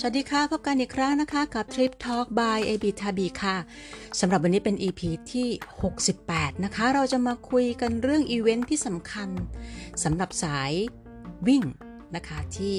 [0.00, 3.56] สวัสดีค่ะ พบกันอีกครั้งนะคะ กับ Trip Talk by AB t a b i ค่ะ
[4.20, 5.00] สำหรับวันนี้เป็น EP
[5.32, 5.48] ที่
[6.06, 9.28] 68 นะคะ เราจะมาคุยกันเรื่องอีเวนท์ที่สำคัญ
[10.04, 10.72] สำหรับสาย
[11.46, 11.62] วิ่ง
[12.16, 12.78] นะคะที่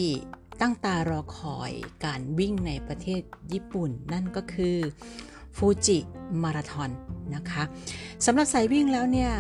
[0.61, 1.71] ตั้งตารอคอย
[2.05, 3.21] การวิ่งในประเทศ
[3.53, 4.77] ญี่ปุ่น นั่นก็คือ
[5.57, 6.91] Fuji Marathon
[7.35, 7.63] นะคะ
[8.25, 9.31] สำหรับสายวิ่งแล้วเนี่ย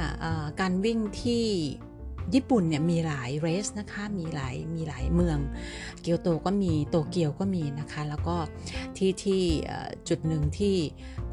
[0.61, 1.45] การวิ่งที่
[2.33, 5.37] ญี่ปุ่นเนี่ยมีหลาย race นะคะมีหลายมีหลายเมือง
[6.01, 8.35] เกียวโตก็มีโตเกียวก็มีนะคะ แล้วก็
[8.97, 9.41] ที่ที่
[10.07, 10.75] จุดหนึ่งที่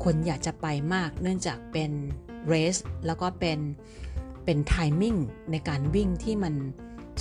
[0.05, 1.91] คนอยากจะไปมาก เนื่องจากเป็น
[2.49, 3.59] เรสแล้วก็เป็น
[4.45, 5.17] เป็นไทมิ่ง
[5.51, 6.55] ในการวิ่งที่มัน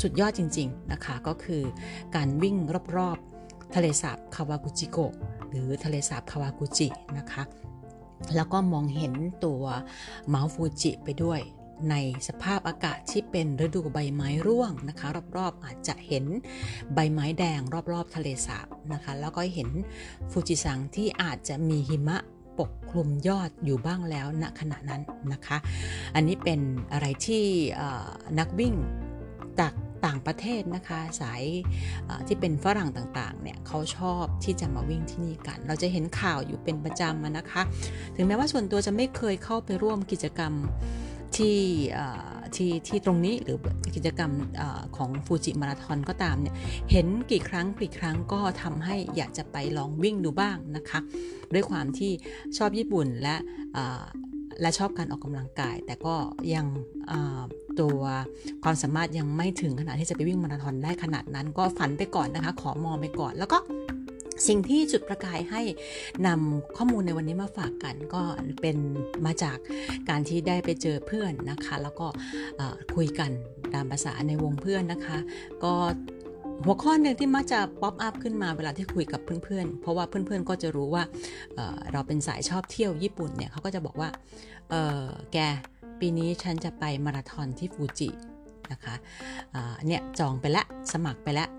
[0.01, 1.61] สุดยอดจริง ๆ นะคะ ก็คือ
[2.15, 2.55] การวิ่ง
[2.97, 5.13] รอบๆทะเลสาบคาวากุจิโกะ
[5.49, 7.43] หรือทะเลสาบคาวากุจินะคะ
[8.35, 9.13] แล้วก็มองเห็น
[9.45, 9.63] ตัว
[10.29, 11.39] เมาฟูจิไปด้วย
[11.89, 11.95] ใน
[12.27, 15.07] สภาพอากาศที่เป็นฤดูใบไม้ร่วงนะคะ
[15.37, 16.25] รอบๆอาจจะเห็น
[16.93, 17.59] ใบไม้แดง
[17.91, 19.69] รอบๆทะเลสาบนะคะ แล้วก็เห็น
[20.31, 22.17] ฟูจิซังที่อาจจะมีหิมะ
[22.59, 25.01] ปกคลุมยอดอยู่บ้างแล้วณขณะนั้น
[25.33, 25.57] นะคะ
[26.15, 26.59] อันนี้เป็น
[26.93, 27.43] อะไรที่
[28.39, 28.73] นักวิ่ง
[29.59, 29.73] จาก
[30.05, 31.43] ต่างประเทศนะคะสาย
[32.27, 37.61] ที่เป็นฝรั่งต่างๆเนี่ยเขาชอบที่จะมาวิ่งที่นี่กัน เราจะเห็นข่าวอยู่เป็นประจำนะคะ
[38.15, 40.53] ถึงแม้ว่าส่วนตัวจะไม่เคยเข้าไปร่วมกิจกรรม
[41.37, 41.59] ที่
[42.55, 43.57] ที่ที่ตรงนี้หรือ
[43.95, 44.63] กิจกรรมอ
[44.97, 46.55] ของฟูจิมาราทอนก็ตามเนี่ย
[46.91, 50.99] เห็นกี่ครั้งกี่ครั้งก็ทำให้อยากจะไปลองวิ่งดูบ้างนะคะ
[51.53, 52.11] ด้วยความที่
[52.57, 53.35] ชอบญี่ปุ่นและ
[54.61, 56.15] และชอบการออกกำลังกาย แต่ก็
[56.53, 56.65] ยัง
[57.79, 57.99] ตัว
[58.63, 63.57] ความสามารถยังไม่ถึงขนาดที่จะไปวิ่งมาราธอนได้ขนาดนั้น ก็ฝันไปก่อนนะคะ ขอมองไปก่อนแล้วก็
[64.47, 65.61] สิ่งที่จุดประกายให้
[66.27, 68.21] นำข้อมูลในวันนี้มาฝากกัน ก็
[68.61, 68.77] เป็น
[69.25, 69.57] มาจาก
[70.09, 72.07] การที่ได้ไปเจอเพื่อนนะคะ แล้วก็
[72.95, 73.31] คุยกัน
[73.73, 75.17] ตามภาษาในวงเพื่อนนะคะ
[75.63, 75.73] ก็
[76.63, 81.03] หัวข้อหนึ่งที่มักจะ pop up ขึ้นมาเวลาที่คุยกับเพื่อนๆ เพราะว่าเพื่อนๆ ก็จะรู้ว่า
[81.55, 84.09] เราเป็นสายชอบเที่ยวญี่ปุ่นเนี่ยเขาก็จะบอกว่า
[85.33, 85.37] แก
[85.99, 88.09] ปีนี้ฉันจะไปมาราธอนที่ฟูจิ
[88.71, 88.95] นะคะ
[89.87, 91.49] เนี่ยจองไปแล้วสมัครไปแล้ว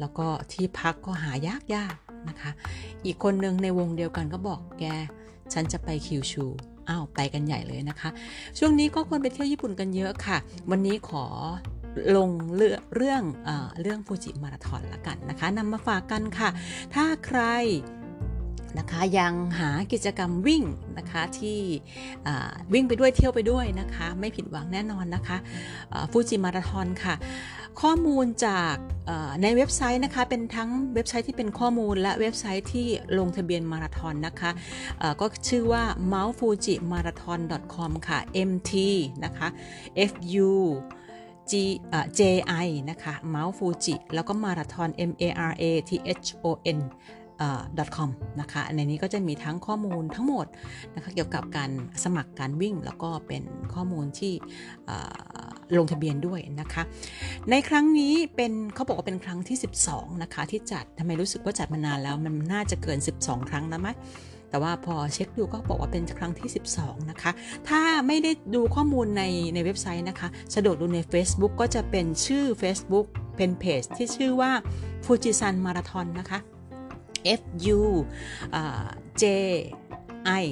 [0.00, 1.94] แล้วก็ที่พักก็หายากยาก
[2.28, 2.50] นะคะ
[3.04, 4.84] อีกคนหนึ่งในวงเดียวกันก็บอกแก
[5.52, 6.44] ฉันจะไปคิวชู
[6.88, 8.08] อ้าว ไปกันใหญ่เลยนะคะ
[8.58, 10.36] ช่วงนี้ก็คนไปเที่ยวญี่ปุ่นกันเยอะค่ะ
[10.70, 11.24] วันนี้ขอ
[12.16, 13.22] ลงเรื่องเรื่อง
[13.82, 16.48] เรื่องฟูจิมาราธอนละกันนะคะนำมาฝากกันค่ะ
[16.94, 17.40] ถ้าใคร
[18.78, 20.62] นะคะยังหากิจกรรมวิ่ง
[20.98, 21.60] นะคะที่
[22.72, 25.36] วิ่งไปด้วยเที่ยวไปด้วยนะคะ ไม่ผิดหวังแน่นอนนะคะ
[26.10, 27.14] ฟูจิมาราทอนค่ะ
[27.82, 28.74] ข้อมูลจาก
[29.42, 32.86] ในเว็บไซต์นะคะ เป็นทั้งเว็บไซต์ที่เป็นข้อมูลและเว็บไซต์ที่
[33.18, 34.50] ลงทะเบียนมาราทอนนะคะ
[35.20, 35.82] ก็ชื่อว่า
[36.12, 38.72] mountfujimarathon.com ค่ะ mt
[39.24, 39.48] นะคะ
[40.10, 40.50] fu
[41.50, 41.52] G
[42.18, 45.90] JI นะคะ Mount Fuji แล้วก็มาราธอน M A R A T
[46.24, 46.46] H O
[46.78, 46.80] N
[47.96, 48.10] .com
[48.40, 50.46] นะคะในนี้ก็จะมีทั้งข้อมูลทั้งหมด
[50.94, 51.70] นะคะเกี่ยวกับการ
[52.04, 53.42] สมัครการวิ่ง แล้วก็เป็น
[53.74, 54.32] ข้อมูลที่
[55.78, 56.82] ลงทะเบียนด้วยนะคะ
[57.50, 59.56] ในครั้งนี้เป็นเขาบอกว่าเป็นครั้งที่
[59.88, 63.88] 12 นะคะ ที่จัดทำไมรู้สึกว่าจัดมานานแล้ว มันน่าจะเกิน 12 ครั้งแล้วไหม
[64.50, 67.30] แต่ว่าพอเช็คดูก็บอกว่าเป็นครั้งที่ 12 นะคะ
[67.68, 69.22] ถ้าไม่ได้ดูข้อมูลใน
[69.54, 73.06] ในเว็บไซต์นะคะ สะดวกดูใน Facebook ก็จะเป็นชื่อ Facebook
[73.36, 74.50] เป็นเพจที่ชื่อว่า
[75.04, 76.38] ฟูจิซันมาราทอนนะคะ
[77.40, 77.42] F
[77.78, 77.80] U
[79.22, 79.24] J
[80.42, 80.44] I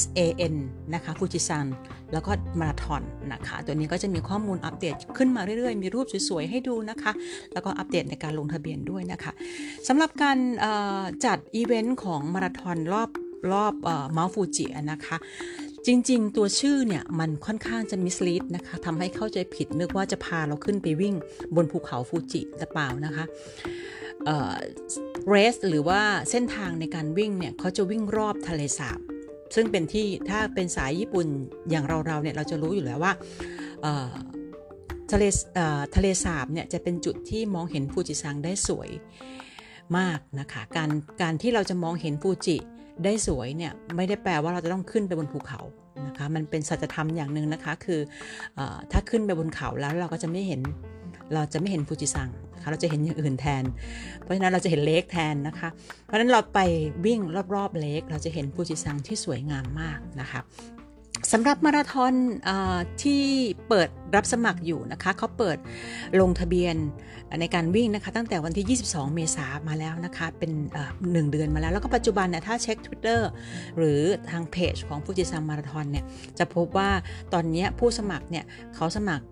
[0.00, 0.20] S A
[0.52, 0.54] N
[0.94, 1.66] นะคะฟูจิซัน
[2.12, 3.02] แล้วก็มาราธอน
[3.32, 7.12] นะคะ ตัวนี้ก็จะมีข้อมูลอัปเดตขึ้นมาเรื่อยๆ มีรูปสวยๆ ให้ดูนะคะ
[7.52, 9.32] แล้วก็อัปเดตในการลงทะเบียนด้วยนะคะ
[9.88, 10.38] สำหรับการ
[11.24, 13.10] จัดอีเวนต์ของมาราธอนรอบ
[13.52, 13.74] รอบ
[14.12, 15.16] เมาฟูจินะคะ
[15.86, 21.14] จริงๆ ตัวชื่อเนี่ยมันค่อนข้างจะ mislead นะคะทำให้เข้าใจผิดนึกว่าจะพาเราขึ้นไปวิ่ง
[21.56, 23.24] บนภูเขาฟูจิแต่เปล่านะคะ
[25.28, 28.98] เรสหรือว่าเส้นทางในการวิ่งเนี่ยเขาจะวิ่งรอบทะเลสาบ
[29.54, 31.26] ซึ่งเป็นที่ถ้าเป็นสายญี่ปุ่น
[31.70, 33.12] อย่างเราๆเนี่ยเราจะรู้อยู่แล้วว่า
[35.10, 35.24] ทะเล
[35.96, 38.90] ทะเลสาบเนี่ยจะเป็นจุดที่มองเห็นฟูจิซังได้สวย
[39.98, 40.90] มากนะคะการ
[41.22, 42.56] การที่เราจะมองเห็นฟูจิ
[43.04, 45.60] ได้สวยเนี่ยไม่ได้แปลว่าเราจะต้องขึ้นไปบนภูเขา
[46.06, 48.00] นะคะมันเป็นสัจธรรมอย่างหนึ่งนะคะคือ
[48.58, 48.60] อ
[48.92, 50.60] ถ้าขึ้นไปบนเขาแล้วเราก็จะไม่เห็น
[51.34, 53.64] เราจะไม่เห็นฟูจิซังนะคะเราจะเห็นอย่างอื่นแทน
[54.20, 55.68] เพราะฉะนั้นเราจะเห็นเลกแทนนะคะ
[56.04, 56.58] เพราะฉะนั้นเราไป
[57.06, 57.20] วิ่ง
[57.54, 60.40] รอบๆเลกเราจะเห็นฟูจิซังที่สวยงามมากนะคะ
[61.32, 62.14] สำหรับมาราธอน
[62.48, 62.50] อ
[63.02, 63.22] ที่
[63.68, 65.58] เปิดรับสมัครอยู่นะคะเขาเปิด
[66.20, 66.76] ลงทะเบียน
[67.40, 70.50] ในการวิ่งนะคะตั้งแต่วันที่ 22 เมษามาแล้วนะคะเป็น
[71.12, 73.20] หนึ่งเดือนมาแล้ว แล้วก็ปัจจุบันเนี่ยถ้าเช็ค Twitter
[73.78, 74.00] หรือ
[74.30, 76.04] ทางเพจของฟูจิซังมาราธอนเนี่ย
[76.38, 76.90] จะพบว่า
[77.32, 78.44] ตอนนี้ผู้สมัครเนี่ย
[78.74, 79.24] เขาสมัคร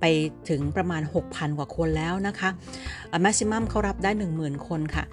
[0.00, 0.04] ไป
[0.48, 2.50] ถึงประมาณ 6,000 กว่าคนแล้วนะคะ
[3.22, 5.04] แมกซิมัมเขารับได้ 10,000 คนค่ะ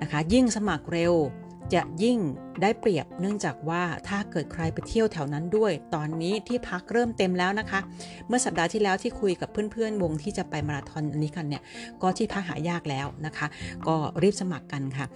[0.00, 1.14] นะคะยิ่งสมัครเร็ว
[1.74, 2.18] จะยิ่ง
[2.62, 7.80] ได้เปรียบเนื่องจากว่าถ้าเกิดใครไปเที่ยวแถวนั้นด้วย ตอนนี้ที่พักเริ่มเต็มแล้วนะคะ
[8.28, 11.62] เมื่อสัปดาห์ที่แล้วที่คุยกับเพื่อนๆ วงที่จะไปมาราธอนอันนี้กันเนี่ย
[12.02, 13.46] ก็ที่พักหายากแล้วนะคะ
[13.86, 15.06] ก็รีบสมัครกันค่ะ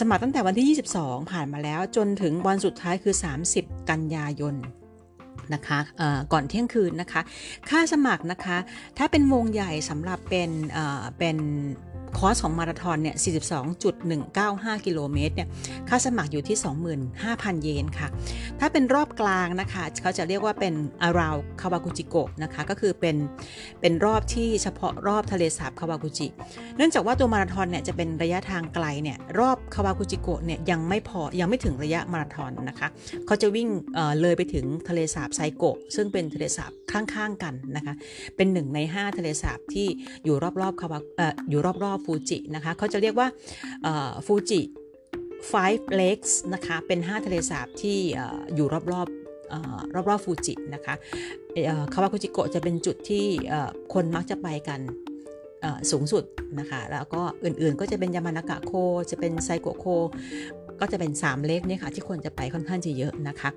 [0.00, 3.14] สมัครตั้งแต่วันที่ 22 ผ่านมาแล้วจนถึงวันสุดท้ายคือ
[3.52, 4.54] 30 กันยายน
[5.54, 5.78] นะคะ
[6.32, 7.20] ก่อนเที่ยงคืนนะคะ
[7.70, 8.56] ค่าสมัครนะคะ
[8.98, 10.50] ถ้าเป็นวงใหญ่สำหรับเป็น
[11.18, 11.36] เป็น
[12.18, 13.16] คอสของมาราธอนเนี่ย
[13.80, 15.48] 42.195 กิโลเมตรเนี่ย
[15.88, 16.56] ค่าสมัครอยู่ที่
[17.10, 18.08] 25,000 เยนค่ะ
[18.60, 20.74] ถ้าเป็นรอบกลางนะคะ เขาจะเรียกว่าเป็น
[21.08, 23.16] around คาวากุจิโกะนะคะ ก็คือเป็น
[23.80, 26.28] เป็นรอบที่เฉพาะรอบทะเลสาบคาวากุจิ
[26.76, 32.88] เนื่องจากว่าตัวมาราธอนเนี่ยจะเป็นระยะทางไกลเนี่ย รอบคาวากุจิโกะเนี่ยยังไม่พอ ยังไม่ถึงระยะมาราธอนนะคะ
[33.26, 37.94] เขาจะวิ่งเเลยไปถึงทะเลสาบไซโกะ ซึ่งเป็นทะเลสาบข้างๆกันนะคะ
[38.36, 39.86] เป็นหนึ่งใน 5 ทะเลสาบที่
[40.24, 40.98] อยู่รอบๆคาวา
[41.50, 43.28] อยู่รอบๆฟูจินะคะเขาจะเรียกว่า
[44.26, 44.60] ฟูจิ
[45.52, 47.98] five lakes นะคะเป็น 5 ทะเลสาบที่
[48.54, 48.94] อยู่รอบๆ
[49.94, 50.94] รอบรอบฟูจินะคะ
[51.92, 53.24] คาวากุจิโกะจะเป็นจุดที่
[53.94, 54.80] คนมักจะไปกัน
[55.90, 56.24] สูงสุด
[56.58, 58.72] นะคะแล้วก็อื่นๆก็จะเป็นยามานากะโค
[59.10, 59.86] จะเป็นไซโกโค
[60.80, 63.50] ก็จะเป็น 3 เลกเนี่ยค่ะที่คนจะไปค่อนข้างจะเยอะนะคะ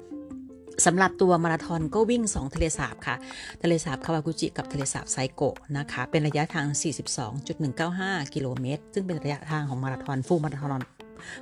[0.85, 3.15] สำหรับตัวมาราธอนก็วิ่ง 2 ทะเลสาบค่ะ
[3.62, 6.68] ทะเลสาบคาวากุจิกับทะเลสาบไซโกะนะคะ เป็นระยะทาง
[7.51, 10.81] 42.195 กิโลเมตร ซึ่งเป็นระยะทางของมาราธอนฟูมาราธอน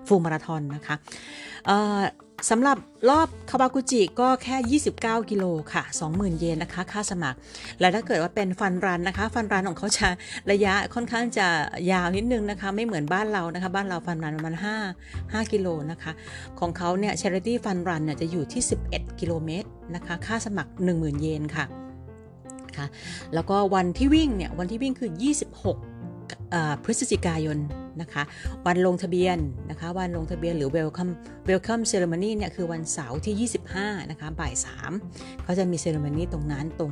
[0.07, 0.95] ฟูลมาราธอนนะคะ
[2.49, 2.77] สำหรับ
[3.09, 7.37] รอบคาวากุจิก็แค่ 29 กิโลค่ะ 20,000 เยนนะคะ ค่าสมัคร
[7.79, 10.07] และถ้าเกิดว่าเป็นฟันรันนะคะ ฟันรันของเขาจะ
[10.51, 11.47] ระยะค่อนข้างจะ
[11.91, 14.55] ยาวนิดนึงนะคะ ไม่เหมือนบ้านเรานะคะ บ้านเราฟันรันประมาณ
[14.97, 16.11] 5 5 กิโลนะคะ
[16.59, 18.61] ของเขาเนี่ย charity fun run เนี่ยจะอยู่ที่
[18.91, 21.65] 11 กิโลเมตรนะคะ ค่าสมัคร 10,000 เยนค่ะ
[23.33, 25.11] แล้วก็วันที่วิ่งเนี่ย วันที่วิ่งคือ
[25.55, 25.94] 26
[26.83, 27.57] พฤศจิกายน
[28.01, 28.23] นะคะ
[28.65, 29.37] วันลงทะเบียน
[29.69, 31.11] นะคะ วันลงทะเบียนหรือ welcome
[31.49, 34.53] welcome ceremony เนี่ยคือวันเสาร์ที่ 25 นะคะ บ่าย
[34.97, 36.91] 3 เขาจะมี ceremony ตรงนั้นตรง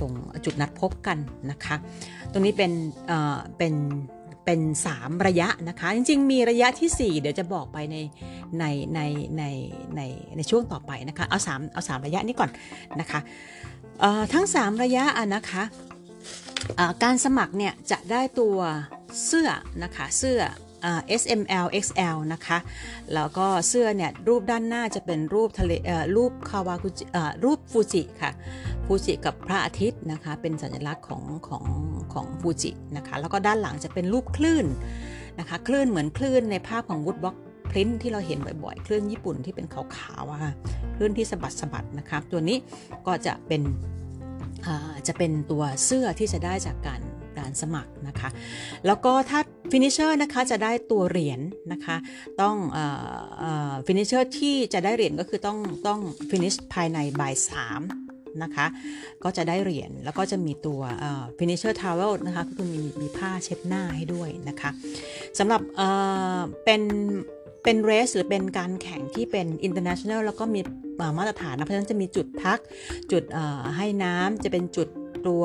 [0.00, 0.12] ตรง
[0.44, 1.18] จุดนัดพบกัน
[1.50, 1.76] นะคะ
[2.32, 2.72] ตรงนี้เป็น
[3.06, 3.74] เอ่อเป็น
[4.44, 4.60] เป็น
[4.94, 7.96] 3 ระยะนะคะ จริงๆ มีระยะที่ 4 เดี๋ยวจะบอกไปใน
[8.58, 8.64] ใน
[8.94, 9.00] ใน
[9.38, 9.42] ใน
[9.96, 10.00] ใน
[10.36, 12.50] ในช่วงต่อไปนะคะ เอา3เอา3ระยะนี้ก่อน
[13.00, 13.20] นะคะ
[14.32, 15.62] ทั้ง 3 ระยะอะนะคะ
[17.02, 18.56] การสมัครเนี่ยจะได้ตัว
[19.26, 19.48] เสื้อ
[19.82, 20.40] นะคะเสื้อ
[21.20, 22.58] S M L X L นะคะ
[23.14, 25.72] แล้วก็เสื้อเนี่ยรูปด้านหน้าจะเป็นรูปทะเล
[26.16, 27.04] รูปคาวากุจิ
[27.44, 28.32] รูปฟูจิค่ะ
[28.86, 31.64] ฟูจิกับพระอาทิตย์นะคะ เป็นสัญลักษณ์ของของ
[32.12, 34.66] ของฟูจินะคะ แล้วก็ด้านหลังจะเป็นรูปคลื่น
[35.38, 37.36] นะคะ คลื่นเหมือนคลื่นในภาพของวูดบ็อก
[37.70, 40.52] พริ้นที่เราเห็นบ่อยๆ คลื่นญี่ปุ่นที่เป็นขาวๆค่ะ
[40.96, 42.58] คลื่นที่สะบัดสะบัดนะคะ ตัวนี้
[43.06, 43.62] ก็จะเป็น
[45.08, 47.00] จะเป็นตัวเสื้อที่จะได้จากการ
[47.38, 48.28] การสมัครนะคะ
[48.86, 49.40] แล้วก็ถ้า
[49.70, 51.96] finisher นะคะจะได้ตัวเหรียญนะคะ
[52.40, 52.56] ต้อง
[53.86, 57.80] finisher ที่จะได้เหรียญก็คือต้องต้อง finish ภายในบ่ายสาม
[58.42, 58.66] นะคะ
[59.24, 60.80] ก็จะได้เหรียญแล้วก็จะมีตัว
[61.38, 64.70] finisher towel นะคะก็คือมีมีผ้าเช็ดหน้าให้ด้วยนะคะ
[65.38, 65.60] สำหรับ
[66.64, 66.82] เป็น
[67.66, 70.60] เป็น race หรือเป็นการแข่งที่เป็น international แล้วก็มี
[71.18, 72.58] มาตรฐานนะเพราะฉะนั้นจะมีจุดพัก
[73.12, 73.22] จุด
[73.76, 74.88] ให้น้ำจะเป็นจุด
[75.26, 75.44] ตัว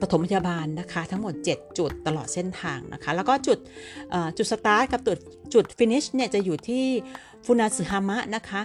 [0.00, 3.58] ปฐมพยาบาลนะคะ ทั้งหมด 7 จุดตลอดเส้นทางนะคะ แล้วก็จุด
[4.36, 5.18] จุดสตาร์ทกับจุด
[5.54, 6.84] จุด finish เนี่ยจะอยู่ที่
[7.46, 8.62] ฟุนาสึฮามะนะคะ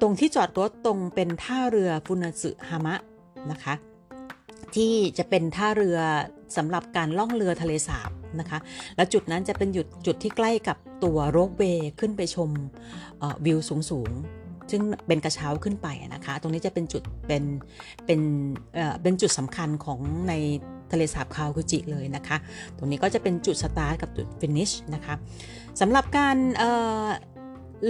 [0.00, 2.94] ตรงที่จอดรถตรงเป็นท่าเรือฟุนาสึฮามะ
[3.50, 3.74] นะคะ
[4.74, 5.98] ที่จะเป็นท่าเรือ
[6.56, 8.58] สำหรับการล่องเรือทะเลสาบ นะคะ
[8.96, 12.50] และจุดนั้นจะเป็นจุดจุดที่ใกล้กับตัว ropeway ขึ้นไปชม
[13.44, 14.12] วิวสูง
[14.70, 17.44] ซึ่งเป็นกระเช้าขึ้นไปนะคะ ตรงนี้จะเป็นจุดเป็น
[18.06, 18.20] เป็น
[18.74, 20.32] เอ่อเป็นจุดสำคัญของใน
[20.92, 22.36] ทะเลสาบคาวากุจิเลยนะคะ
[22.76, 25.14] ตรงนี้ก็จะเป็นจุดสตาร์ทกับจุด finish นะคะ
[25.80, 26.36] สำหรับการ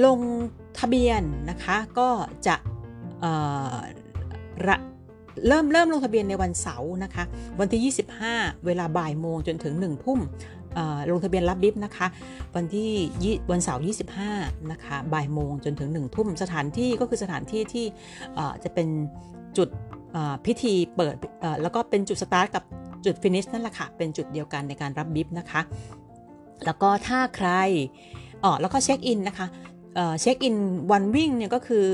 [0.05, 0.21] ลง
[0.79, 2.09] ทะเบียนนะคะก็
[2.47, 2.57] จะ
[4.69, 4.77] ระ
[5.49, 7.25] เริ่มเริ่มลงทะเบียนในวันเสาร์นะคะ
[7.61, 10.21] วันที่ 25 เวลาบ่ายโมงจนถึง 1 ทุ่ม
[11.11, 12.07] ลงทะเบียนรับ bib นะคะ
[12.57, 12.91] วันที่
[13.51, 13.83] วันเสาร์
[14.25, 17.87] 25 นะคะบ่ายโมงจนถึง 1 ทุ่มสถานที่ก็คือสถานที่ที่
[18.65, 18.89] จะเป็น
[19.57, 19.69] จุด
[20.47, 21.15] พิธีเปิด
[21.63, 22.65] แล้วก็เป็นจุดสตาร์ทกับ
[23.05, 25.61] จุด finish นั่นแหละค่ะ เป็นจุดเดียวกันในการรับ bib นะคะ
[26.65, 27.51] แล้วก็ถ้าใคร
[28.45, 29.47] อ๋อแล้วก็เช็คอินนะคะ
[30.21, 30.57] เช็คอิน
[30.93, 31.87] วันวิ่งเนี่ยก็คือ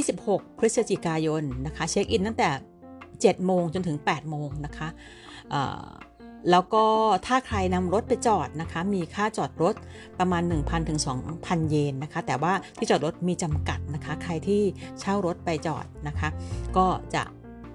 [0.00, 2.50] 26 พฤศจิกายนนะคะเช็คอินตั้งแต่
[2.98, 4.88] 7 โมงจนถึง 8 โมงนะคะ
[6.50, 6.84] แล้วก็
[7.26, 9.74] ถ้าใครนำรถไปจอดนะคะ มีค่าจอดรถ
[10.18, 11.00] ประมาณ 1,000ถึง
[11.34, 14.62] 2,000 เยนนะคะ แต่ว่าที่จอดรถมีจำกัดนะคะ ใครที่
[15.00, 16.28] เช่ารถไปจอดนะคะ
[16.76, 17.22] ก็จะ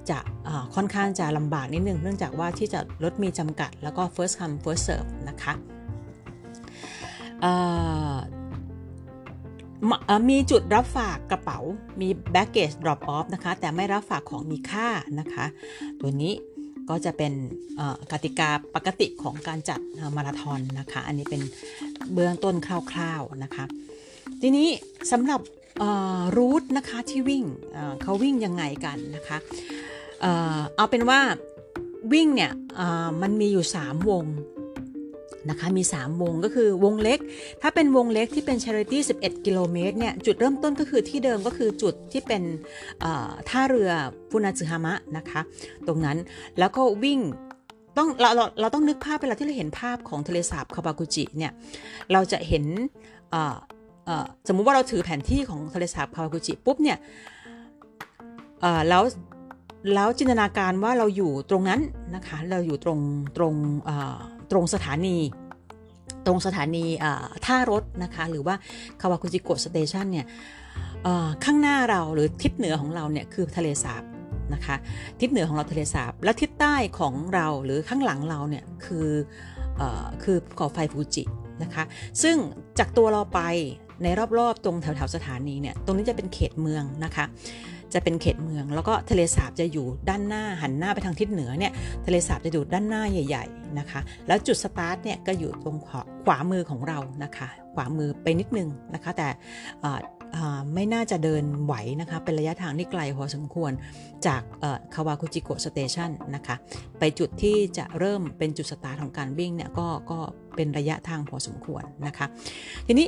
[0.09, 0.19] จะ
[0.75, 5.53] ค่อนข้างจะลำบากนิดนึง เนื่องจากว่าที่จอดรถมีจำกัด แล้วก็ first come first serve นะคะ
[10.29, 11.59] มีจุดรับฝากกระเป๋า
[12.01, 14.87] มี baggage drop off นะคะ แต่ไม่รับฝากของมีค่า
[15.19, 15.45] นะคะ
[15.99, 16.33] ตัวนี้
[16.89, 17.33] ก็จะเป็น
[18.11, 19.79] กติกาปกติของการจัด
[20.15, 21.41] มาราธอนนะคะ อันนี้เป็น
[22.13, 22.55] เบื้องต้น
[22.91, 23.65] คร่าวๆนะคะ
[24.41, 24.67] ทีนี้
[25.11, 25.41] สำหรับ
[26.37, 27.43] รูทนะคะที่วิ่ง
[28.01, 29.37] เขาวิ่งยังไงกันนะคะ
[30.75, 31.19] เอาเป็นว่า
[32.13, 32.51] วิ่งเนี่ย
[33.21, 34.25] มันมีอยู่ 3 วง
[35.49, 37.19] นะคะ มี 3 วงก็คือวงเล็ก
[37.61, 42.43] ถ้าเป็นวงเล็กที่เป็น Charity 11 กิโลเมตรเนี่ย จุดเริ่มต้นก็คือที่เดิมก็คือจุดที่เป็น
[43.49, 43.91] ท่าเรือ
[44.29, 45.41] ฟุนาซึฮามะนะคะ
[45.87, 46.17] ตรงนั้น
[46.59, 47.19] แล้วก็วิ่ง
[47.97, 51.51] ต้องเราเราเราต้องนึกภาพเวลาที่เราเห็นภาพของทะเลสาบคาบากุจิเนี่ย
[52.13, 52.65] เราจะเห็น
[54.47, 56.97] สมมุติว่าเราถือแผนที่ของทะเลสาบคาบากุจิปุ๊บเนี่ย
[58.89, 59.03] แล้ว
[59.93, 61.81] แล้วจินตนาการว่าเราอยู่ตรงนั้น
[62.15, 62.99] นะคะ เราอยู่ตรง
[63.37, 63.53] ตรง
[64.51, 65.17] ตรงสถานี
[66.25, 66.85] ตรงสถานี
[67.45, 68.55] ท่ารถนะคะ หรือว่า
[69.01, 70.25] คาวากุจิโกะสเตชันเนี่ย
[71.45, 74.03] ข้างหน้าเราหรือทิศเหนือของเราเนี่ยคือทะเลสาบ
[74.53, 74.75] นะคะ
[75.21, 79.09] ทิศเหนือของเราทะเลสาบ และทิศใต้ของเราหรือข้างหลังเราเนี่ยคือ
[79.79, 79.83] อ
[80.23, 81.23] คือภูเขาไฟฟูจิ
[81.63, 81.83] นะคะ
[82.23, 82.35] ซึ่ง
[82.79, 83.41] จากตัวเราไป
[84.03, 84.07] ใน
[84.39, 87.25] รอบๆตรงแถวๆสถานีเนี่ยตรงนี้จะเป็นเขตเมืองนะคะ
[87.93, 91.71] จะเป็นเขตเมือง แล้วก็ทะเลสาบจะอยู่ด้านหน้าหันหน้าไปทางทิศเหนือเนี่ย
[92.05, 99.27] ทะเลสาบจะอยู่ด้านหน้าใหญ่ ๆนะคะ แล้วจุดสตาร์ทเนี่ยก็อยู่ตรงขวาขวามือของเรานะคะ ขวามือไปนิดนึงนะคะ แต่
[100.73, 103.71] ไม่น่าจะเดินไหวนะคะ เป็นระยะทางที่ไกลพอสมควร
[104.27, 104.41] จาก
[104.93, 106.55] คาวาคุจิโกะ station นะคะ
[106.99, 110.19] ไปจุดที่จะเริ่มเป็นจุดสตาร์ทของการวิ่งเนี่ยก็ก็
[110.55, 112.25] เป็นระยะทางพอสมควรนะคะ
[112.87, 113.07] ทีนี้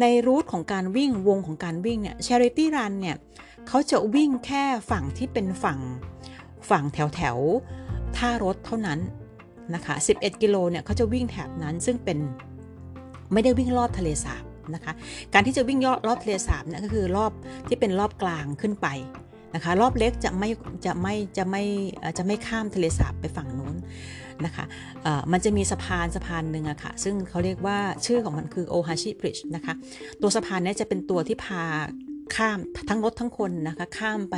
[0.00, 3.16] ในรูทของการวิ่งวงของการวิ่งเนี่ย Charity Run เนี่ย
[3.68, 5.80] เขาจะวิ่งแค่ฝั่งที่เป็นฝั่ง
[6.70, 7.38] ฝั่งแถวแถว
[8.16, 8.98] ท่ารถเท่านั้น
[9.74, 12.18] นะคะ 11 กิโลเนี่ยเขาจะวิ่งแถบนั้นซึ่งเป็น
[13.32, 14.92] ไม่ได้วิ่งรอบทะเลสาบนะคะ
[15.34, 17.32] การที่จะวิ่งยอดรอบทะเลสาบเนี่ยก็คือรอบ
[17.68, 18.88] ที่เป็นรอบกลางขึ้นไป
[19.54, 20.48] นะคะ รอบเล็กจะไม่
[20.86, 21.62] จะไม่จะไม่
[22.18, 23.76] จะไม่ข้ามทะเลสาบไปฝั่งนู้น
[24.44, 24.64] นะคะ
[25.32, 29.74] มันจะมีสะพานสะพานหนึ่งอะคะ่ะ ซึ่งเขาเรียกว่าชื่อของมันคือโอฮาชิบริดจ์นะคะ
[30.20, 31.62] ตัวสะพานนี้จะเป็นตัวที่พา
[32.36, 32.58] ข้าม
[32.88, 34.36] ทั้งรถทั้งคนนะคะข้ามไป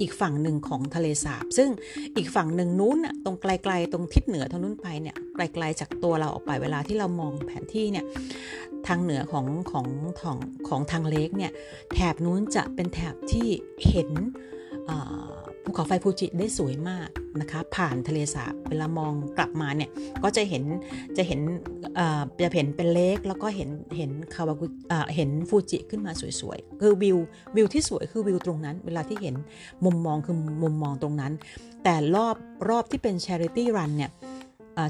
[0.00, 1.70] อีกฝั่งหนึ่งของทะเลสาบ ซึ่ง
[2.16, 8.04] อีกฝั่งหนึ่งนู้นน่ะตรงไกลๆตรงทิศเหนือทางนู้นไปเนี่ยไกลๆจากตัวเราออกไปเวลาที่เรามองแผนที่เนี่ย
[8.86, 9.86] ทางเหนือของของ
[10.20, 11.52] ของของทางเลกเนี่ย
[11.92, 13.48] แถบนู้นจะเป็นแถบที่
[13.88, 14.10] เห็น
[15.64, 17.08] ภูเขาไฟฟูจิได้สวยมาก
[17.40, 19.90] นะคะ ผ่านทะเลสาบเวลามองกลับมาเนี่ย
[20.22, 20.64] ก็จะเห็น
[21.16, 21.40] จะเห็น
[22.42, 24.66] จะเห็นเป็นเล็กแล้วก็เห็นเห็นคาวากุ
[25.14, 27.18] เห็นฟูจิขึ้นมาสวยๆ คือวิว
[27.56, 29.34] วิวที่สวยคือวิวตรงนั้น เวลาที่เห็น
[29.84, 31.32] มุมมองคือมุมมองตรงนั้น
[31.84, 32.36] แต่รอบ
[32.68, 34.10] รอบที่เป็น charity run เนี่ย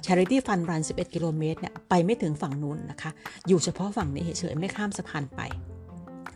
[0.06, 3.10] charity fun run 11 กิโลเมตรเนี่ยไปไม่ถึงฝั่งนู้นนะคะ
[3.48, 5.40] อยู่เฉพาะฝั่งนี้เฉยๆไม่ข้ามสะพานไป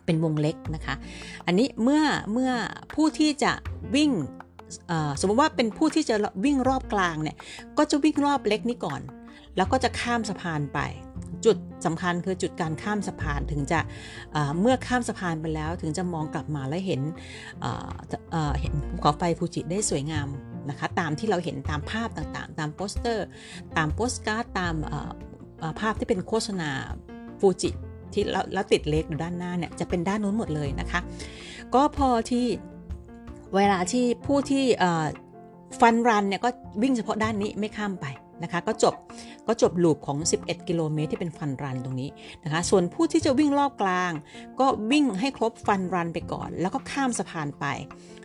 [0.07, 0.95] เป็นวงเล็กนะคะ
[1.47, 2.51] อันนี้เมื่อเมื่อ
[2.95, 3.53] ผู้ที่จะ
[3.95, 4.11] วิ่ง
[5.21, 7.37] สมมติว่าเป็นผู้ที่จะวิ่งรอบกลางเนี่ย
[7.79, 9.01] ก็จะวิ่งรอบเล็กนี้ก่อน
[9.57, 10.81] แล้วก็จะข้ามสะพานไป
[11.45, 13.81] จุดสำคัญคือจุดการข้ามสะพานถึงจะ
[14.61, 17.01] เมื่อข้ามสะพานไปแล้วถึงจะมองกลับมาและเห็น
[18.61, 20.29] เห็นภูเขาไฟฟูจิได้สวยงาม
[20.71, 23.27] นะคะตามที่เราเห็นตามภาพต่างๆ ตามโปสเตอร์
[23.77, 24.75] ตามโปสการ์ดตาม
[25.81, 26.71] ภาพที่เป็นโฆษณา
[27.41, 27.71] ฟูจิ
[28.17, 31.01] ที่แล้วติดเล็กอยู่ด้านหน้าเนี่ยจะเป็นด้านนู้นหมดเลยนะคะ
[31.75, 32.47] ก็พอที่
[33.55, 34.65] เวลาที่ผู้ที่
[35.81, 36.49] ฟันรันเนี่ยก็
[36.83, 38.07] วิ่งเฉพาะด้านนี้ไม่ข้ามไป
[38.43, 38.95] นะคะก็จบ
[39.47, 42.11] ก็จบลูปของ 11 กิโลเมตรที่เป็นฟันรันตรงนี้
[42.45, 44.13] นะคะส่วนผู้ที่จะวิ่งรอบกลาง
[44.61, 47.67] ก็วิ่งให้ครบฟันรันไปก่อน แล้วก็ข้ามสะพานไป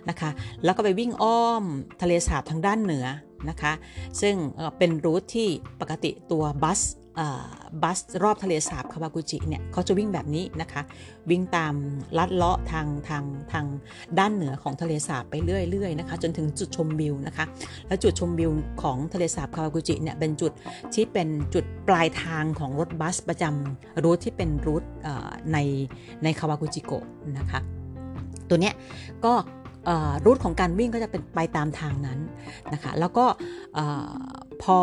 [0.09, 0.29] นะคะ
[0.63, 1.63] แล้วก็ไปวิ่งอ้อม
[2.01, 3.05] ทะเลสาบทางด้านเหนือ
[3.49, 3.73] นะคะ
[4.21, 4.35] ซึ่ง
[4.77, 5.47] เป็นรูทที่
[5.81, 6.81] ปกติตัวบัส
[7.83, 10.81] บัสรอบทะเลสาบคาวากุจิเนี่ยเขาจะวิ่งแบบนี้นะคะ
[11.29, 11.73] วิ่งตาม
[12.17, 13.65] ลัดเลาะทางทางทาง
[14.19, 17.45] ด้านเหนือของทะเลสาบไปเรื่อยๆนะคะ จนถึงจุดชมวิวนะคะ
[17.87, 18.51] แล้วจุดชมวิว
[18.81, 20.51] ของทะเลสาบคาวากุจิเนี่ยเป็นจุด
[20.93, 24.83] ที่เป็นจุดปลายทางของรถบัสประจำรูทที่เป็นรูท
[25.53, 25.57] ใน
[26.23, 27.05] ในคาวากุจิโกะ
[27.37, 27.59] นะคะ
[28.49, 28.73] ตัวเนี้ย
[29.25, 29.33] ก็
[30.25, 32.19] รูทของการวิ่งก็จะเป็นไปตามทางนั้น
[32.73, 33.25] นะคะ แล้วก็
[34.63, 34.77] พอ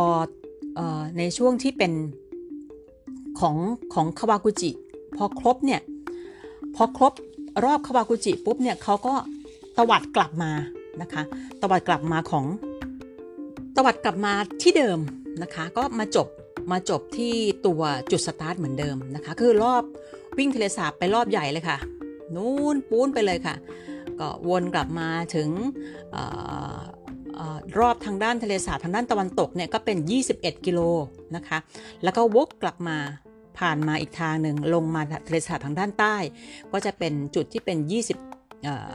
[1.19, 1.93] ในช่วงที่เป็น
[3.41, 3.57] ของ
[3.95, 4.71] ของคาวากุจิ
[5.17, 5.81] พอครบเนี่ย
[6.77, 7.13] พอครบ
[7.65, 9.15] รอบคาวากุจิปุ๊บเนี่ยเขาก็
[9.79, 10.53] ตวัดกลับมา
[11.03, 11.23] นะคะ
[11.63, 12.45] ตวัดกลับมาของ
[13.77, 14.33] ตวัดกลับมา
[14.63, 14.99] ที่เดิม
[15.43, 16.29] นะคะ ก็มาจบ
[16.73, 17.35] มาจบที่
[17.67, 19.83] ตัวจุดสตาร์ทเหมือนเดิมนะคะ คือรอบ
[20.39, 21.79] วิ่งทะเลสาบไปรอบใหญ่เลยค่ะ
[22.35, 23.55] นู้นปูนไปเลยค่ะ
[24.21, 25.49] ก็วนกลับมาถึง
[27.78, 29.97] รอบทางด้านทะเลสาบทางด้านตะวันตกเนี่ยก็เป็น
[30.30, 30.80] 21 กิโล
[31.37, 31.59] นะคะ
[32.04, 32.99] แล้วก็วกกลับมา
[33.59, 36.16] ผ่านมาอีกทางหนึ่งลงมาทะเลสาบทางด้านใต้
[36.73, 38.16] ก็จะเป็นจุดที่เป็น 20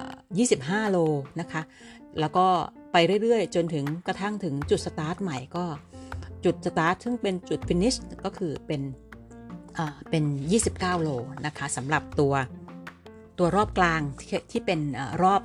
[0.08, 0.98] 25 โล
[1.40, 1.62] นะคะ
[2.20, 2.48] แล้วก็
[2.92, 5.66] ไปเรื่อยๆ จนถึงกระทั่งถึงจุดสตาร์ทใหม่ก็
[6.46, 7.96] จุดสตาร์ทซึ่งเป็นจุดฟินิช
[8.26, 8.82] ก็คือเป็น
[10.10, 10.24] เป็น
[10.64, 11.10] 29 โล
[11.46, 12.34] นะคะสำหรับตัว
[13.40, 14.80] ตัวรอบกลางที่ที่เป็น
[15.24, 15.42] รอบ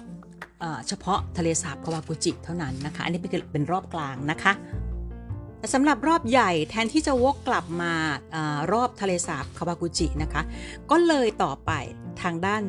[0.89, 4.53] เฉพาะทะเลสาบคาวากุจิเท่านั้นนะคะ อันนี้เป็นเป็นรอบกลางนะคะ
[5.75, 7.93] สำหรับรอบใหญ่แทนที่จะวกกลับมา
[8.73, 10.43] รอบทะเลสาบคาวากุจินะคะ
[10.91, 11.71] ก็เลยต่อไป
[12.23, 12.63] ทางด้าน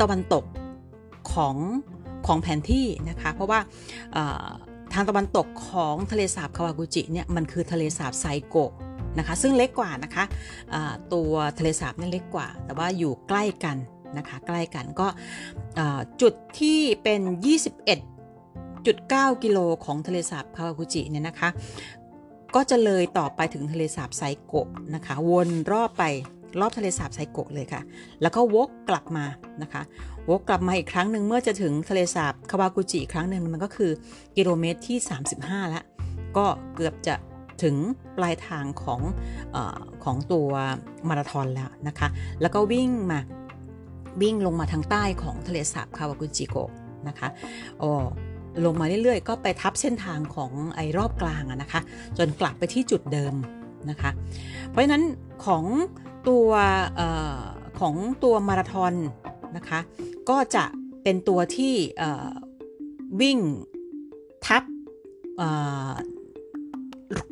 [0.00, 0.44] ตะวันตก
[1.32, 1.56] ของ
[2.26, 3.60] ของแผนที่นะคะ เพราะว่า
[4.92, 8.72] ทางตะวันตกของทะเลสาบคาวากุจิเนี่ยมันคือทะเลสาบไซโกะ
[9.18, 10.24] นะคะ ซึ่งเล็กกว่านะคะ
[11.12, 13.76] ตัวทะเลสาบนี่เล็กกว่า แต่ว่าอยู่ใกล้กัน
[14.18, 15.08] นะคะ ใกล้กันก็
[16.20, 17.20] จุดที่เป็น
[18.32, 21.48] 21.9 กิโลของทะเลสาบคาวากุจิเนี่ยนะคะ
[22.54, 26.04] ก็จะเลยต่อไปถึงทะเลสาบไซโกะนะคะ วนรอบไป
[26.60, 27.82] รอบทะเลสาบไซโกะเลยค่ะ
[28.22, 29.24] แล้วก็วกกลับมา
[29.62, 29.82] นะคะ
[30.30, 33.90] วกกลับมาอีกครั้งหนึ่งเมื่อจะถึงทะเลสาบคาวากุจิครั้งหนึ่งมันก็คือ
[34.36, 34.98] กิโลเมตรที่
[35.34, 35.84] 35 แล้ว
[36.36, 37.14] ก็เกือบจะ
[37.62, 37.76] ถึง
[38.16, 39.00] ปลายทางของ
[39.54, 39.56] อ
[40.04, 40.48] ของตัว
[41.08, 42.08] มาราธอนแล้วนะคะ
[42.40, 43.20] แล้วก็วิ่งมา
[44.22, 46.70] วิ่งลงมาทางใต้ของทะเลสาบคาวากุจิโกะ
[47.08, 47.28] นะคะ
[47.78, 47.90] โอ้
[48.64, 51.80] ลงมาเรื่อยๆ ก็ไปทับเส้นทางของไอ้รอบกลางนะคะ
[52.18, 53.34] จนกลับไปที่จุดเดิม
[53.90, 54.10] นะคะ
[54.68, 55.04] เพราะฉะนั้น
[55.46, 55.64] ของ
[56.28, 56.48] ตัว
[57.00, 57.02] อ
[57.80, 58.94] ของตัวมาราธอน
[59.56, 59.80] นะคะ
[60.28, 60.64] ก็จะ
[61.02, 61.74] เป็นตัวที่
[63.20, 63.38] วิ่ง
[64.46, 64.62] ทับ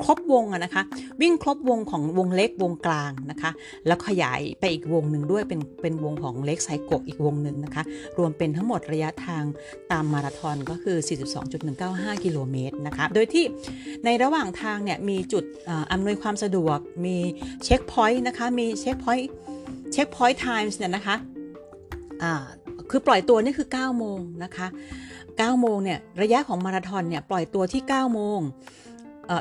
[0.05, 0.83] ครบวงนะคะ
[1.21, 3.51] วิ่งครบวงของวงเล็กวงกลางนะคะ
[3.87, 7.83] แล้วขยายไปอีกวงหนึ่งด้วยเป็นเป็นวงของเล็กไซโกอีกวงหนึ่งนะคะ
[8.19, 9.45] รวมเป็นทั้งหมดระยะทาง
[9.93, 10.97] ตามมาราธอนก็คือ
[11.61, 13.45] 42.195 กิโลเมตรนะคะ โดยที่
[14.05, 15.45] ในระหว่างทางเนี่ยมีจุด
[15.93, 17.17] อำนวยความสะดวก มี
[17.65, 21.17] checkpoint นะคะ มี checkpoint checkpoint time เนี่ยนะคะ
[22.91, 24.67] คือปล่อยตัวนี่คือ 9 โมงนะคะ
[25.19, 28.41] 9 โมงเนี่ยระยะของมาราธอนเนี่ยปล่อยตัวที่ 9 โมง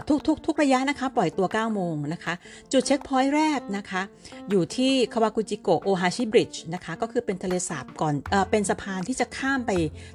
[0.07, 2.33] ทุกทุกทุกระยะนะคะ ปล่อยตัว 9 โมงนะคะ
[2.71, 4.01] จุด checkpoint แรกนะคะ
[4.49, 9.71] อยู่ที่คาวากุจิโกโอฮาชิ bridge นะคะ ก็คือเป็นทะเลสาบก่อนเอเป็นสะพานที่จะข้ามไป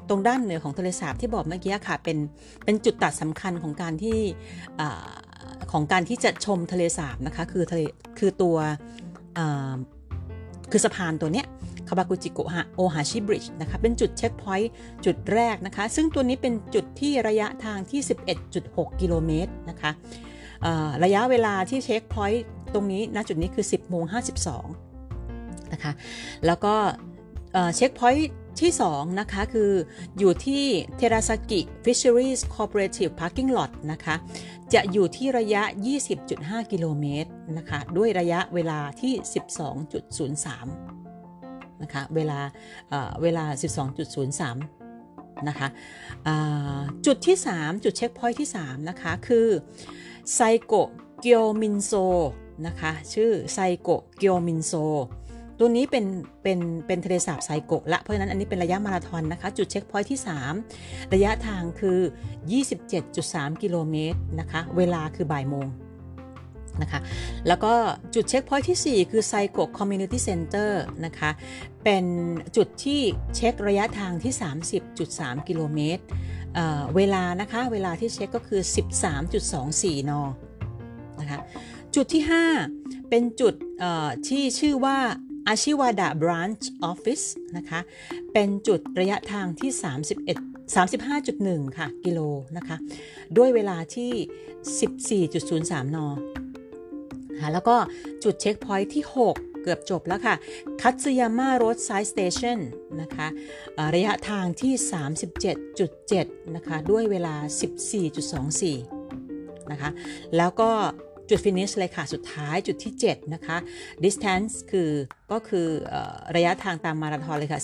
[0.09, 2.19] ตรงด้านเหนือของทะเลสาบที่บอกเมื่อกี้ค่ะ เป็น
[2.65, 4.19] เป็นจุดตัดสำคัญของการที่
[5.73, 7.81] ของการที่จะชมทะเลสาบนะคะ คือทะเล
[8.19, 8.57] คือตัว
[10.71, 11.47] คือสะพานตัวเนี้ย
[11.89, 14.71] คาวากุจิโกะโอฮาชิ bridge นะคะเป็นจุด checkpoint
[15.05, 18.01] จุดแรกนะคะ ซึ่งตัวนี้เป็นจุดที่ระยะทางที่
[18.51, 19.91] 11.6 กิโลเมตรนะคะ
[21.05, 22.45] ระยะเวลาที่ checkpoint
[22.75, 24.05] ตรงนี้ณจุดนี้คือ 10โมง
[24.89, 25.93] 52นะคะ
[26.47, 26.75] แล้วก็
[27.77, 29.71] checkpoint ที่2นะคะคือ
[30.19, 30.65] อยู่ที่
[30.97, 34.15] เทราซากิ Fisheries Cooperative Parking Lot นะคะ
[34.75, 35.63] จะอยู่ที่ระยะ
[36.17, 39.13] 20.5 กิโลเมตรนะคะด้วยระยะเวลาที่
[40.11, 40.92] 12.03
[41.83, 42.39] นะคะเวลา
[43.23, 43.45] เวลา
[44.27, 45.69] 12.03 นะคะ
[47.07, 49.49] จุดที่ 3 จุด checkpoint ที่ 3 นะคะ คือ
[50.35, 50.75] ไซโก
[51.21, 51.93] เกียวมินโซ
[52.67, 54.73] นะคะชื่อไซโกเกียวมินโซ
[55.59, 56.05] ตัวนี้เป็น
[56.43, 60.21] เป็นเป็นทะเลสาบไซโกะละเพราะฉะนั้นอันนี้เป็นระยะมาราธอนนะคะ จุด checkpoint ที่
[60.67, 61.99] 3 ระยะทางคือ
[62.81, 65.67] 27.3 กิโลเมตรนะคะ เวลาคือบ่ายโมง
[66.83, 67.01] นะคะ
[67.49, 67.73] แล้วก็
[68.15, 71.31] จุด checkpoint ที่ 4 คือไซโก Community Center นะคะ
[71.85, 72.05] เป็น
[72.57, 73.01] จุดที่
[73.37, 74.33] เช็คระยะทางที่
[74.91, 76.03] 30.3 กิโลเมตร
[76.97, 78.61] เวลานะคะ เวลาที่เช็คก็คือ
[79.37, 80.13] 13.24 น
[81.21, 81.41] นะคะ
[81.95, 82.23] จุดที่
[82.67, 83.55] 5 เป็นจุด
[84.29, 84.99] ที่ชื่อว่า
[85.49, 87.23] อาชิวาดะ Branch Office
[87.57, 87.81] นะคะ
[88.33, 92.21] เป็นจุดระยะทางที่ 31 35.1 ค่ะ กิโล
[92.57, 92.77] นะคะ
[93.37, 95.99] ด้วยเวลาที่ 14.03 น
[97.43, 97.77] คะ แล้วก็
[98.25, 100.35] จุด checkpoint ที่ 6เกือบจบแล้วค่ะ
[100.81, 102.59] คัตสึยาม่า Roadside Station
[103.01, 103.27] นะคะ
[103.95, 104.73] ระยะทางที่
[105.85, 107.35] 37.7 นะคะ ด้วยเวลา
[108.93, 109.91] 14.24 นะคะ
[110.37, 110.71] แล้วก็
[111.29, 113.57] จุดฟินิชเลยค่ะ สุดท้ายจุดที่ 7 นะคะ
[114.05, 114.91] distance คือ
[115.33, 115.95] ก็คืออ
[116.37, 117.61] ระยะทางตามมาราธอนเลยค่ะ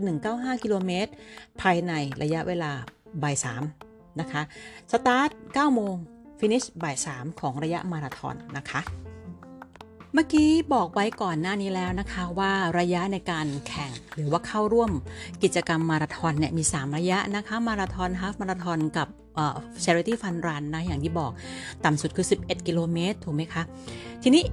[0.00, 1.10] 42.195 กิโลเมตร
[1.60, 2.72] ภายในระยะเวลา
[3.22, 3.36] บ่าย
[3.78, 4.42] 3นะคะ
[4.92, 5.96] สตาร์ท9โมง
[6.38, 8.82] ฟินิชบ่าย3ของระยะมาราธอนนะคะ
[10.14, 14.90] เมื่อกี้บอกไว้ก่อนหน้านี้แล้วนะคะว่าระยะในการแข่งหรือว่าเข้าร่วม
[15.42, 21.32] กิจกรรมมาราธอนเนี่ยมี 3 ระยะนะคะ มาราธอนฮาฟมาราธอนกับเอ่อ charity fun run นะอย่างที่บอก
[21.84, 23.62] ต่ำสุดคือ 11 กิโลเมตรถูกไหมคะ
[24.22, 24.44] ทีนี้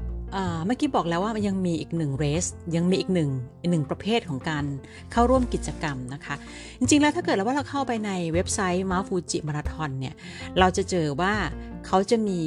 [0.65, 3.29] เมื่อกี้บอกแล้วว่ามันยังมีอีกหนึ่งเรสยังมีอีกหนึ่ง
[3.71, 4.65] หนึ่งประเภทของการ
[5.11, 6.35] เข้าร่วมกิจกรรมนะคะ
[6.79, 10.15] จริงๆแล้วถ้าเกิดว่าเราเข้าไปในเว็บไซต์มาฟูจิมาราธอนเนี่ย
[10.59, 11.33] เราจะเจอว่า
[11.87, 12.41] เขาจะมี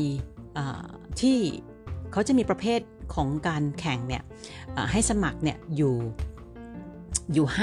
[1.20, 1.38] ที่
[2.12, 2.80] เขาจะมีประเภท
[3.14, 4.22] ของการแข่งเนี่ย
[4.92, 5.94] ให้สมัครเนี่ยอยู่
[7.32, 7.58] อยู่ 5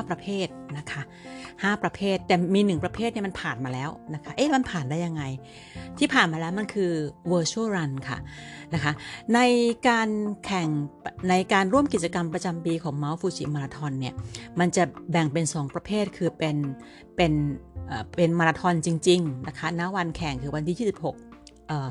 [0.00, 0.48] 5 ประเภท
[0.78, 1.02] นะคะ
[1.42, 5.22] 5 ประเภท แต่มี 1 ประเภทเนี่ยมันผ่านมาแล้วนะคะ เอ๊ะมันผ่านได้ยังไง
[5.98, 6.92] ที่ผ่านมาแล้วมันคือ
[7.32, 8.18] virtual run ค่ะ
[8.74, 8.92] นะคะ
[9.34, 9.40] ใน
[9.88, 10.08] การ
[10.44, 10.68] แข่ง
[11.30, 14.14] ในการร่วมกิจกรรมประจำปีของ Mount Fuji Marathon เนี่ย
[14.58, 16.56] มันจะแบ่งเป็น 2 ประเภทคือเป็น
[17.16, 17.32] เป็น
[18.16, 21.29] เป็นมาราธอนจริง ๆ นะคะณวันแข่งคือวันที่ 26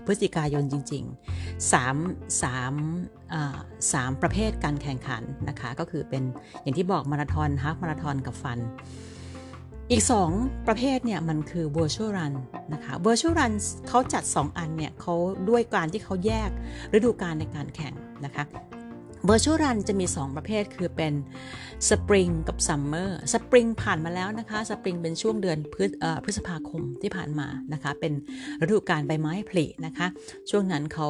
[0.06, 6.24] พฤศจิกายนจริงๆ3 3 3ประเภทการแข่งขันนะคะ ก็คือเป็น
[6.62, 8.60] อย่างที่บอกมาราธอนฮาฟมาราธอนกับฟัน
[9.92, 10.04] อีก
[10.36, 12.34] 2 ประเภทเนี่ยมันคือ virtual run
[12.74, 13.54] นะคะ virtual run
[13.88, 15.16] เขาจัด 2 อันเนี่ยเขา
[15.50, 16.50] ด้วยการที่เขาแยก
[16.94, 17.94] ฤดูกาลในการแข่ง
[18.26, 18.44] นะคะ
[19.26, 21.14] เวอร์ชวลรันจะมี 2 ประเภทคือเป็น
[21.90, 25.86] สปริงกับ summer spring ผ่านมาแล้วนะคะสปริงเป็นช่วงเดือนพฤ
[26.24, 28.14] พฤษภาคมที่ผ่านมานะคะ เป็น
[28.62, 30.08] ฤดูกาลใบไม้ผลินะคะ
[30.50, 31.08] ช่วงนั้นเขา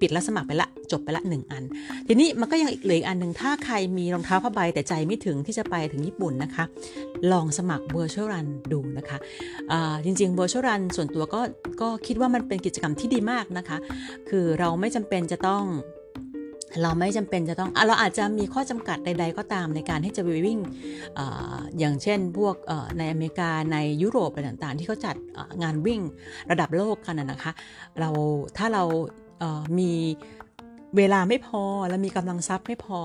[0.00, 1.64] ปิดรับสมัครไปละ จบไปละ 1 อัน
[2.06, 6.64] ทีนี้มันก็ยังอีกเหลืออันหนึ่งถ้าใครมีรองเท้าผ้าใบแต่ใจไม่ถึงที่จะไปถึงญี่ปุ่นนะคะ
[7.32, 9.18] ลองสมัคร virtual run ดูนะคะ
[10.04, 11.40] จริงๆ virtual run ส่วนตัวก็
[11.80, 13.76] ก็คิดว่ามันเป็นกิจกรรมที่ดีมากนะคะ
[14.28, 15.64] คือเราไม่จำเป็นจะต้อง
[16.82, 21.20] เราไม่จำเป็นจะต้องเราอาจจะมีข้อจำกัดใด ๆ ก็ตามในการที่จะไปวิ่ง
[21.78, 22.54] อย่างเช่นพวก
[22.98, 25.16] ในอเมริกาในยุโรปอะไรต่างๆ ที่เขาจัด
[25.62, 26.00] งานวิ่ง
[26.50, 27.52] ระดับโลกกันนะคะ
[28.00, 28.10] เรา
[28.56, 28.84] ถ้าเรา
[29.78, 29.92] มี
[30.96, 33.00] เวลาไม่พอและมีกำลังทรัพย์ไม่พอ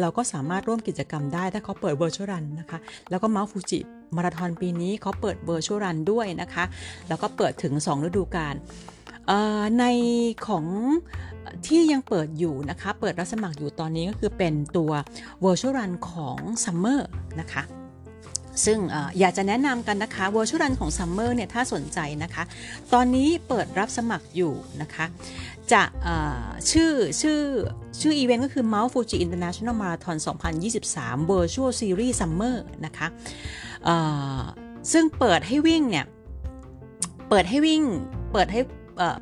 [0.00, 2.78] เราก็สามารถร่วมกิจกรรมได้ถ้าเขาเปิด virtual run นะคะ
[3.10, 3.80] แล้วก็มาฟูจิ
[4.16, 6.64] มาราธอนปีนี้เขาเปิด virtual run ด้วยนะคะ
[7.08, 8.54] แล้วก็เปิดถึง 2 ฤดูกาล
[9.78, 9.84] ใน
[10.48, 10.66] ของ
[11.66, 14.90] ที่ยังเปิดอยู่นะคะ เปิดรับสมัครอยู่ตอนนี้ก็คือเป็นตัว
[15.44, 17.00] Virtual Run ของ Summer
[17.40, 17.62] นะคะ
[18.64, 22.44] ซึ่งออยากจะแนะนำกันนะคะ Virtual Run ของ Summer เนี่ยถ้าสนใจนะคะ
[22.92, 25.06] ตอนนี้เปิดรับสมัครอยู่นะคะ
[25.72, 25.82] จะ
[26.70, 27.40] ชื่อชื่อ
[28.00, 30.16] ชื่ออีเวนต์ก็คือ Mount Fuji International Marathon
[30.74, 33.06] 2023 Virtual Series Summer นะคะ
[34.92, 36.06] ซึ่งเปิดให้วิ่งเนี่ย
[37.28, 37.82] เปิดให้วิ่ง
[38.32, 38.60] เปิดให้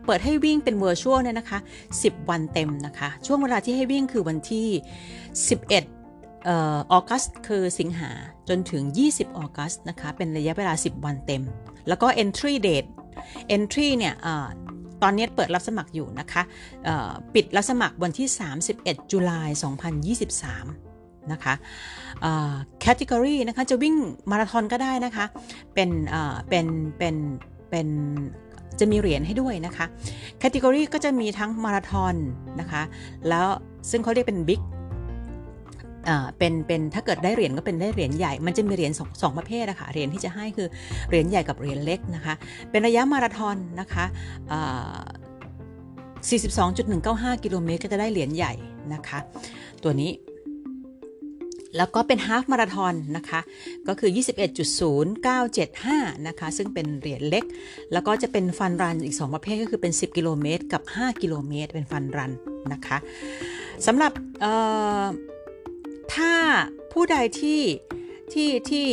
[0.04, 1.58] เปิดให้วิ่งเป็นเวอร์ชวลเนี่ยนะคะ
[1.94, 4.66] 10 วันเต็มนะคะ ช่วงเวลาที่ให้วิ่งคือวันที่
[5.68, 8.10] 11ออกัสคือสิงหา
[8.48, 8.82] จนถึง
[9.12, 11.42] 20 ออกัสนะคะ เป็นระยะเวลา 10 วันเต็ม
[11.88, 12.88] แล้วก็ entry date
[13.56, 14.28] entry เนี่ยอ
[15.02, 16.42] ตอนนี้เปิดรับสมัครอยู่นะคะ
[17.34, 18.28] ปิดรับสมัครวันที่
[18.70, 19.50] 31 จุลาย
[20.56, 21.54] 2023 นะคะ
[22.80, 23.94] category นะคะ จะวิ่ง
[24.30, 25.24] มาราธอนก็ได้นะคะ
[25.74, 25.90] เป็น
[26.48, 26.66] เป็น
[26.98, 27.16] เป็น
[27.70, 27.88] เป็น
[28.80, 29.86] จะมีเหรียญให้ด้วยนะคะ
[30.38, 32.14] category ก็จะมีทั้งมาราธอน
[32.60, 32.82] นะคะ
[33.28, 33.46] แล้ว
[33.90, 34.60] ซึ่งเขาเรียกเป็น big
[36.38, 40.68] เป็นเป็นถ้าเกิดได้เหรียญก็เป็นได้เหรียญใหญ่ มันจะมีเหรียญสองสองประเภทนะคะเหรียญที่จะให้คือ
[41.08, 42.34] เหรียญใหญ่กับเหรียญเล็กนะคะ
[42.70, 44.04] เป็นระยะมาราธอนนะคะ
[46.34, 48.52] 42.195 กิโลเมตรก็จะได้เหรียญใหญ่
[48.94, 49.18] นะคะ
[49.82, 50.10] ตัวนี้
[51.76, 53.40] แล้วก็เป็นฮาฟมาราทอนนะคะ
[53.88, 54.10] ก็คือ
[55.38, 57.44] 21.0975 นะคะ ซึ่งเป็นเหรียญเล็ก
[57.92, 62.32] แล้วก็จะเป็นฟันรันอีก 2 ประเภทก็คือเป็น 10 กิโลเมตร กับ 5 กิโลเมตร เป็นฟันรัน
[62.72, 62.98] นะคะ
[63.86, 64.12] สำหรับ
[66.14, 66.32] ถ้า
[66.92, 67.60] ผู้ใดที่
[68.34, 68.86] ที่ที่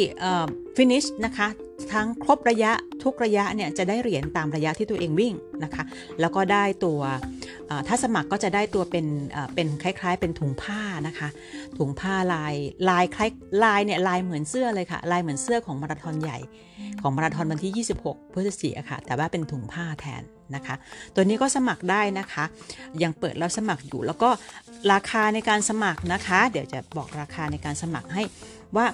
[0.75, 1.47] ฟินิชนะคะ
[1.93, 2.71] ทั้งครบระยะ
[3.03, 5.83] ทุกระยะเนี่ยจะได้เหรียญตามระยะที่ตัวเองวิ่งนะคะ
[6.19, 7.01] แล้วก็ได้ตัว
[7.87, 9.05] ถ้าสมัครก็จะได้ตัวเป็น
[9.55, 11.29] เป็นคล้าย ๆ เป็นถุงผ้านะคะ
[11.77, 12.53] ถุงผ้าลาย
[12.89, 13.29] ลายคล้าย
[13.63, 16.39] ลายเนี่ยลายเหมือนเสื้อเลยค่ะ ลายเหมือนเสื้อของมาราธอนใหญ่
[17.01, 20.23] ของมาราธอนวันที่ 26พฤศจิกายนค่ะ แต่ว่าเป็นถุงผ้าแทน
[20.55, 20.75] นะคะ
[21.15, 22.43] ตัวนี้ก็สมัครได้นะคะ
[23.03, 24.29] ยังเปิดแล้วสมัครอยู่แล้วก็
[24.91, 28.23] ราคาในการสมัครนะคะ เดี๋ยวจะบอกราคาในการสมัครให้
[28.75, 28.85] ว่า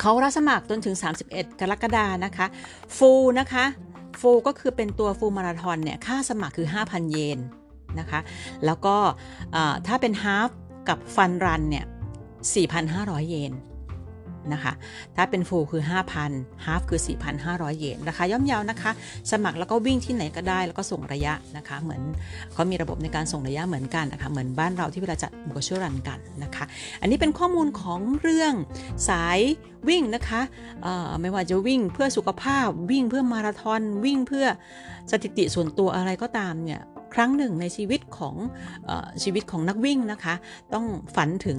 [0.00, 0.96] เขารับสมัครจนถึง
[1.28, 2.46] 31 กรกฎานะคะ
[2.96, 3.64] ฟูลนะคะ
[4.20, 7.38] ฟูลก็คือเป็นตัวฟูลมาราทอนเนี่ย ค่าสมัครคือ 5,000 เยน
[7.98, 8.20] นะคะ
[8.64, 8.96] แล้วก็
[9.86, 10.50] ถ้าเป็นฮาฟ
[10.88, 11.84] กับฟันรันเนี่ย
[12.56, 13.52] 4,500 เยน
[14.52, 14.72] นะคะ
[15.16, 15.82] ถ้าเป็นฟูลคือ
[16.24, 17.00] 5,000ฮาฟคือ
[17.40, 18.90] 4,500 เยนราคาย่อมเยาวนะคะ
[19.30, 22.02] สมัครแล้วก็วิ่งที่ไหนก็ได้แล้วก็ส่งระยะนะคะ เหมือน
[22.52, 26.64] เขามีระบบในการส่งระยะเหมือนกันนะคะ เหมือนบ้านเราที่เวลาจัดบุกช่วรันกันนะคะ
[27.00, 28.52] อันนี้เป็นข้อมูลของเรื่อง
[29.08, 29.40] สาย
[29.88, 30.40] วิ่งนะคะ
[31.20, 34.46] ไม่ว่าจะวิ่งเพื่อสุขภาพวิ่งเพื่อมาราธอนวิ่งเพื่อ
[35.10, 36.80] สถิติส่วนตัวอะไรก็ตามเนี่ย
[37.14, 38.36] ครั้งหนึ่งในชีวิตของ
[38.88, 38.90] อ
[39.22, 40.34] ชีวิตของนักวิ่งนะคะ
[40.74, 41.58] ต้องฝันถึง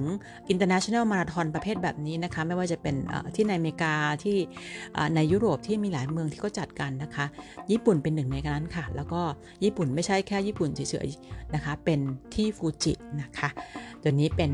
[0.52, 2.96] international marathon ประเภทแบบนี้นะคะ ไม่ว่าจะเป็น
[3.34, 4.36] ที่ในอเมริกาที่
[5.14, 7.26] ในยุโรปที่มีหลายเมืองที่เขาจัดกันนะคะ
[7.70, 9.20] ญี่ปุ่นเป็นหนึ่งในนั้นค่ะ แล้วก็
[9.64, 12.00] ญี่ปุ่นไม่ใช่แค่ญี่ปุ่นเฉยๆนะคะ เป็น
[12.34, 13.48] ที่ฟูจินะคะ
[14.02, 14.52] ตัวนี้เป็น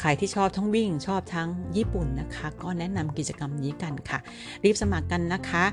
[0.00, 4.18] ใครที่ชอบทั้งวิ่งชอบทั้งญี่ปุ่นนะคะ ก็แนะนำกิจกรรมนี้กันค่ะ
[4.64, 5.64] รีบสมัครกันนะคะ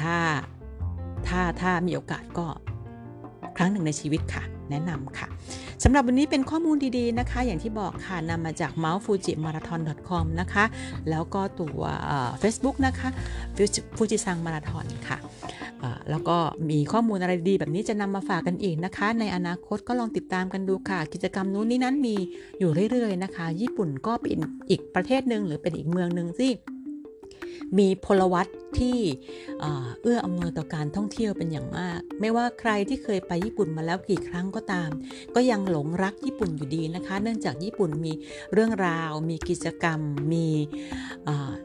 [0.00, 0.16] ถ้า
[1.28, 2.46] ถ้าถ้ามีโอกาสก็
[3.58, 5.28] ครั้งหนึ่งในชีวิตค่ะ แนะนำค่ะ
[5.84, 10.64] สำหรับวันนี้เป็นข้อมูลดีๆนะคะ อย่างที่บอกค่ะนำมาจาก mountfujimarathon.com นะคะ
[11.10, 11.82] แล้วก็ตัว
[12.42, 13.08] Facebook นะคะ
[13.96, 15.18] ฟูจิซังมาราธอนค่ะ
[16.10, 16.36] แล้วก็
[16.70, 22.16] มีข้อมูลอะไรดีแบบนี้จะนำมาฝากกันอีกนะคะ ในอนาคตก็ลองติดตามกันดูค่ะ กิจกรรมนู้นนี้นั้นมี
[22.58, 24.38] อยู่เรื่อยๆนะคะ ญี่ปุ่นก็เป็น
[24.70, 26.52] อีกประเทศหนึ่งหรือเป็นอีกเมืองหนึ่งที่
[27.78, 28.46] มีพลวัต
[28.80, 28.98] ที่
[30.02, 34.90] เอื้ออำนวยต่อการท่องเที่ยวเป็นอย่างมาก ไม่ว่าใครที่เคยไปญี่ปุ่นมาแล้วกี่ครั้งก็ตาม
[35.34, 38.12] ก็ยังหลงรักญี่ปุ่นอยู่ดีนะคะ เนื่องจากญี่ปุ่นมี
[38.52, 40.00] เรื่องราว มีกิจกรรม
[40.32, 40.46] มี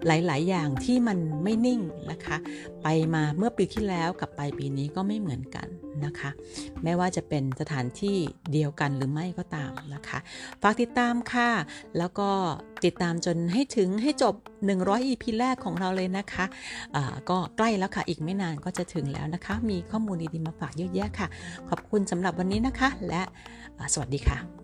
[0.08, 2.38] หลาย ๆ อย่างที่มันไม่นิ่งนะคะ
[2.84, 5.68] ไปมาเมื่อปีที่แล้วกับไปปีนี้ก็ไม่เหมือนกัน
[6.06, 6.30] นะคะ
[6.84, 8.18] ไม่ว่าจะเป็นสถานที่
[8.52, 10.20] เดียวกันหรือไม่ก็ตามนะคะ
[10.62, 11.50] ฝากติดตามค่ะ
[11.98, 12.30] แล้วก็
[12.86, 14.36] ติดตามจนให้ถึงให้จบ
[14.74, 21.28] 100 EP แรกของเราเลยนะคะะก็ใกล้แล้วค่ะ อีกไม่นานก็จะถึงแล้วนะคะ มีข้อมูลดีๆมาฝากเยอะแยะค่ะ
[21.70, 23.22] ขอบคุณสำหรับวันนี้นะคะ และ
[23.94, 24.63] สวัสดีค่ะ